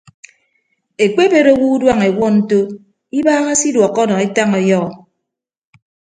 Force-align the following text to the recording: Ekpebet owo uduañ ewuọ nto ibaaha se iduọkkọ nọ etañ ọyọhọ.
Ekpebet 1.03 1.45
owo 1.53 1.65
uduañ 1.75 1.99
ewuọ 2.09 2.27
nto 2.37 2.59
ibaaha 3.19 3.51
se 3.59 3.65
iduọkkọ 3.69 4.01
nọ 4.07 4.15
etañ 4.25 4.49
ọyọhọ. 4.59 4.89